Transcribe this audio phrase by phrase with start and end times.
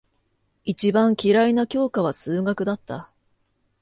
[0.65, 3.13] 一番嫌いな教科は数学だった。